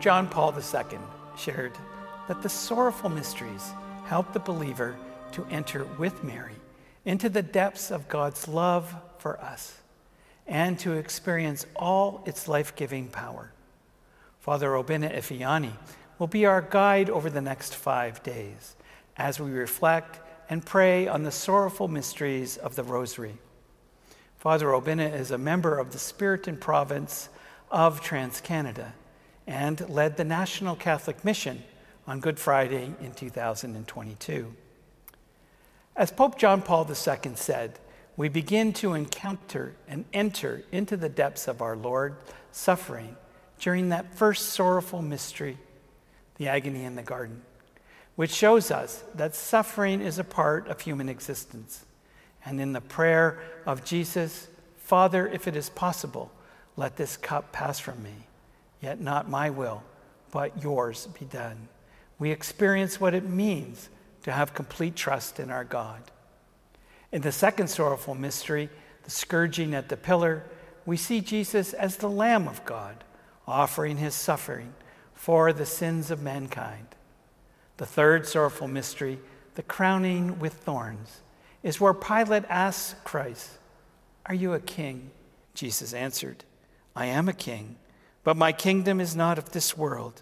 John 0.00 0.28
Paul 0.28 0.54
II 0.56 0.98
shared 1.36 1.72
that 2.28 2.40
the 2.40 2.48
sorrowful 2.48 3.10
mysteries 3.10 3.72
help 4.04 4.32
the 4.32 4.38
believer 4.38 4.96
to 5.32 5.44
enter 5.50 5.84
with 5.98 6.22
Mary 6.22 6.54
into 7.04 7.28
the 7.28 7.42
depths 7.42 7.90
of 7.90 8.08
God's 8.08 8.46
love 8.46 8.94
for 9.18 9.40
us 9.40 9.78
and 10.46 10.78
to 10.78 10.92
experience 10.92 11.66
all 11.74 12.22
its 12.26 12.46
life 12.46 12.76
giving 12.76 13.08
power. 13.08 13.50
Father 14.38 14.70
Obinna 14.70 15.12
Ifeanyi 15.14 15.72
will 16.18 16.28
be 16.28 16.46
our 16.46 16.62
guide 16.62 17.10
over 17.10 17.28
the 17.28 17.40
next 17.40 17.74
five 17.74 18.22
days 18.22 18.76
as 19.16 19.40
we 19.40 19.50
reflect 19.50 20.20
and 20.48 20.64
pray 20.64 21.08
on 21.08 21.24
the 21.24 21.32
sorrowful 21.32 21.88
mysteries 21.88 22.56
of 22.56 22.76
the 22.76 22.84
Rosary. 22.84 23.36
Father 24.36 24.68
Obinna 24.68 25.12
is 25.12 25.32
a 25.32 25.38
member 25.38 25.76
of 25.76 25.90
the 25.90 25.98
Spiritan 25.98 26.60
Province 26.60 27.28
of 27.70 28.00
Trans 28.00 28.40
Canada 28.40 28.94
and 29.48 29.88
led 29.88 30.18
the 30.18 30.24
National 30.24 30.76
Catholic 30.76 31.24
Mission 31.24 31.62
on 32.06 32.20
Good 32.20 32.38
Friday 32.38 32.92
in 33.00 33.12
2022. 33.14 34.54
As 35.96 36.12
Pope 36.12 36.38
John 36.38 36.60
Paul 36.60 36.86
II 36.86 37.34
said, 37.34 37.78
we 38.14 38.28
begin 38.28 38.74
to 38.74 38.92
encounter 38.92 39.74
and 39.88 40.04
enter 40.12 40.64
into 40.70 40.98
the 40.98 41.08
depths 41.08 41.48
of 41.48 41.62
our 41.62 41.76
Lord 41.76 42.16
suffering 42.52 43.16
during 43.58 43.88
that 43.88 44.14
first 44.14 44.50
sorrowful 44.50 45.00
mystery, 45.00 45.56
the 46.36 46.48
agony 46.48 46.84
in 46.84 46.94
the 46.94 47.02
garden, 47.02 47.40
which 48.16 48.30
shows 48.30 48.70
us 48.70 49.02
that 49.14 49.34
suffering 49.34 50.02
is 50.02 50.18
a 50.18 50.24
part 50.24 50.68
of 50.68 50.82
human 50.82 51.08
existence. 51.08 51.86
And 52.44 52.60
in 52.60 52.74
the 52.74 52.82
prayer 52.82 53.40
of 53.64 53.82
Jesus, 53.82 54.48
Father, 54.76 55.26
if 55.26 55.48
it 55.48 55.56
is 55.56 55.70
possible, 55.70 56.30
let 56.76 56.96
this 56.96 57.16
cup 57.16 57.50
pass 57.50 57.78
from 57.78 58.02
me, 58.02 58.27
yet 58.80 59.00
not 59.00 59.28
my 59.28 59.50
will, 59.50 59.82
but 60.30 60.62
yours 60.62 61.08
be 61.18 61.26
done. 61.26 61.68
We 62.18 62.30
experience 62.30 63.00
what 63.00 63.14
it 63.14 63.24
means 63.24 63.88
to 64.22 64.32
have 64.32 64.54
complete 64.54 64.96
trust 64.96 65.40
in 65.40 65.50
our 65.50 65.64
God. 65.64 66.02
In 67.12 67.22
the 67.22 67.32
second 67.32 67.68
sorrowful 67.68 68.14
mystery, 68.14 68.68
the 69.04 69.10
scourging 69.10 69.74
at 69.74 69.88
the 69.88 69.96
pillar, 69.96 70.44
we 70.84 70.96
see 70.96 71.20
Jesus 71.20 71.72
as 71.72 71.96
the 71.96 72.10
Lamb 72.10 72.48
of 72.48 72.64
God, 72.64 73.04
offering 73.46 73.96
his 73.96 74.14
suffering 74.14 74.74
for 75.14 75.52
the 75.52 75.66
sins 75.66 76.10
of 76.10 76.22
mankind. 76.22 76.86
The 77.78 77.86
third 77.86 78.26
sorrowful 78.26 78.68
mystery, 78.68 79.18
the 79.54 79.62
crowning 79.62 80.38
with 80.38 80.54
thorns, 80.54 81.20
is 81.62 81.80
where 81.80 81.94
Pilate 81.94 82.44
asks 82.48 82.94
Christ, 83.04 83.50
Are 84.26 84.34
you 84.34 84.52
a 84.52 84.60
king? 84.60 85.10
Jesus 85.54 85.92
answered, 85.94 86.44
I 86.94 87.06
am 87.06 87.28
a 87.28 87.32
king, 87.32 87.76
but 88.28 88.36
my 88.36 88.52
kingdom 88.52 89.00
is 89.00 89.16
not 89.16 89.38
of 89.38 89.52
this 89.52 89.74
world. 89.74 90.20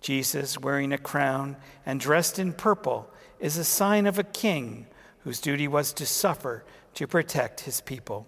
Jesus, 0.00 0.58
wearing 0.58 0.94
a 0.94 0.96
crown 0.96 1.58
and 1.84 2.00
dressed 2.00 2.38
in 2.38 2.54
purple, 2.54 3.10
is 3.38 3.58
a 3.58 3.64
sign 3.64 4.06
of 4.06 4.18
a 4.18 4.24
king 4.24 4.86
whose 5.18 5.38
duty 5.38 5.68
was 5.68 5.92
to 5.92 6.06
suffer 6.06 6.64
to 6.94 7.06
protect 7.06 7.60
his 7.60 7.82
people. 7.82 8.26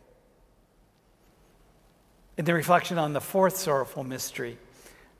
In 2.36 2.44
the 2.44 2.52
reflection 2.52 2.98
on 2.98 3.14
the 3.14 3.22
fourth 3.22 3.56
sorrowful 3.56 4.04
mystery, 4.04 4.58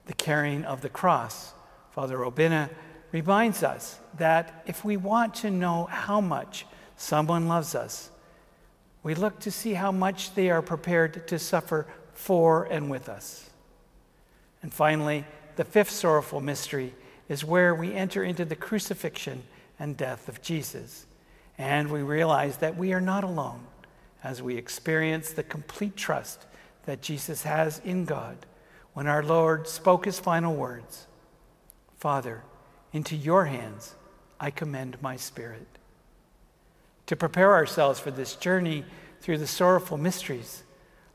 the 0.04 0.12
carrying 0.12 0.66
of 0.66 0.82
the 0.82 0.90
cross, 0.90 1.54
Father 1.92 2.18
Obinna 2.18 2.68
reminds 3.12 3.62
us 3.62 3.98
that 4.18 4.62
if 4.66 4.84
we 4.84 4.98
want 4.98 5.32
to 5.36 5.50
know 5.50 5.86
how 5.86 6.20
much 6.20 6.66
someone 6.98 7.48
loves 7.48 7.74
us, 7.74 8.10
we 9.02 9.14
look 9.14 9.38
to 9.40 9.50
see 9.50 9.72
how 9.72 9.90
much 9.90 10.34
they 10.34 10.50
are 10.50 10.60
prepared 10.60 11.26
to 11.28 11.38
suffer 11.38 11.86
for 12.18 12.64
and 12.64 12.90
with 12.90 13.08
us. 13.08 13.48
And 14.60 14.74
finally, 14.74 15.24
the 15.54 15.64
fifth 15.64 15.90
sorrowful 15.90 16.40
mystery 16.40 16.92
is 17.28 17.44
where 17.44 17.72
we 17.72 17.94
enter 17.94 18.24
into 18.24 18.44
the 18.44 18.56
crucifixion 18.56 19.44
and 19.78 19.96
death 19.96 20.28
of 20.28 20.42
Jesus. 20.42 21.06
And 21.56 21.92
we 21.92 22.02
realize 22.02 22.56
that 22.56 22.76
we 22.76 22.92
are 22.92 23.00
not 23.00 23.22
alone 23.22 23.60
as 24.24 24.42
we 24.42 24.56
experience 24.56 25.30
the 25.30 25.44
complete 25.44 25.96
trust 25.96 26.44
that 26.86 27.02
Jesus 27.02 27.44
has 27.44 27.80
in 27.84 28.04
God 28.04 28.36
when 28.94 29.06
our 29.06 29.22
Lord 29.22 29.68
spoke 29.68 30.04
his 30.04 30.18
final 30.18 30.56
words 30.56 31.06
Father, 31.98 32.42
into 32.92 33.14
your 33.14 33.44
hands 33.44 33.94
I 34.40 34.50
commend 34.50 35.00
my 35.00 35.16
spirit. 35.16 35.66
To 37.06 37.16
prepare 37.16 37.54
ourselves 37.54 38.00
for 38.00 38.10
this 38.10 38.34
journey 38.34 38.84
through 39.20 39.38
the 39.38 39.46
sorrowful 39.46 39.98
mysteries, 39.98 40.64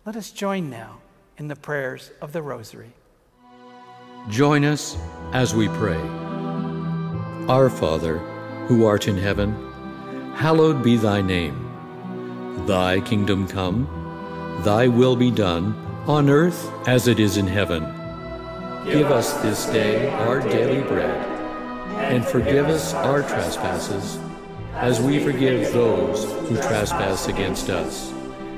let 0.05 0.17
us 0.17 0.31
join 0.31 0.69
now 0.69 0.99
in 1.37 1.47
the 1.47 1.55
prayers 1.55 2.11
of 2.21 2.33
the 2.33 2.41
Rosary. 2.41 2.91
Join 4.27 4.65
us 4.65 4.97
as 5.31 5.55
we 5.55 5.69
pray. 5.69 5.99
Our 7.47 7.69
Father, 7.69 8.17
who 8.67 8.85
art 8.85 9.07
in 9.07 9.17
heaven, 9.17 9.53
hallowed 10.35 10.83
be 10.83 10.97
thy 10.97 11.21
name. 11.21 12.65
Thy 12.67 12.99
kingdom 12.99 13.47
come, 13.47 13.87
thy 14.65 14.89
will 14.89 15.15
be 15.15 15.31
done, 15.31 15.73
on 16.05 16.29
earth 16.29 16.69
as 16.85 17.07
it 17.07 17.17
is 17.17 17.37
in 17.37 17.47
heaven. 17.47 17.83
Give 18.85 19.09
us 19.09 19.33
this 19.41 19.65
day 19.67 20.09
our 20.09 20.41
daily 20.41 20.85
bread, 20.85 21.17
and 22.11 22.25
forgive 22.25 22.67
us 22.67 22.93
our 22.93 23.21
trespasses, 23.21 24.19
as 24.73 24.99
we 24.99 25.23
forgive 25.23 25.71
those 25.71 26.25
who 26.49 26.57
trespass 26.57 27.29
against 27.29 27.69
us 27.69 28.13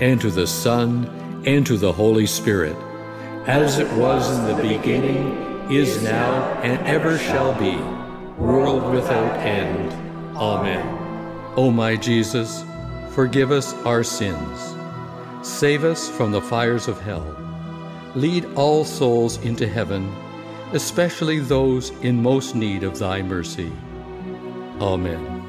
and 0.00 0.20
to 0.20 0.30
the 0.30 0.46
Son, 0.46 1.42
and 1.46 1.66
to 1.66 1.76
the 1.76 1.92
Holy 1.92 2.26
Spirit, 2.26 2.76
as 3.46 3.78
it 3.78 3.90
was 3.94 4.38
in 4.38 4.44
the 4.46 4.62
beginning, 4.62 5.70
is 5.70 6.02
now, 6.02 6.42
and 6.62 6.78
ever 6.86 7.18
shall 7.18 7.58
be, 7.58 7.76
world 8.42 8.92
without 8.92 9.38
end. 9.38 9.92
Amen. 10.36 10.86
O 11.56 11.70
my 11.70 11.96
Jesus, 11.96 12.64
forgive 13.10 13.50
us 13.50 13.72
our 13.84 14.04
sins. 14.04 14.74
Save 15.42 15.84
us 15.84 16.08
from 16.08 16.30
the 16.30 16.42
fires 16.42 16.88
of 16.88 17.00
hell. 17.00 17.36
Lead 18.14 18.44
all 18.54 18.84
souls 18.84 19.38
into 19.44 19.68
heaven, 19.68 20.14
especially 20.72 21.38
those 21.38 21.90
in 22.02 22.22
most 22.22 22.54
need 22.54 22.82
of 22.82 22.98
thy 22.98 23.22
mercy. 23.22 23.72
Amen. 24.80 25.47